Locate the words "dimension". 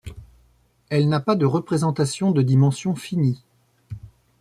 2.41-2.95